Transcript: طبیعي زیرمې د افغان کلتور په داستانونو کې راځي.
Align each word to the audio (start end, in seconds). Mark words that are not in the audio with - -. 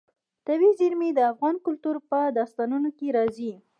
طبیعي 0.47 0.71
زیرمې 0.79 1.09
د 1.13 1.19
افغان 1.31 1.55
کلتور 1.65 1.95
په 2.09 2.19
داستانونو 2.37 2.89
کې 2.97 3.07
راځي. 3.17 3.53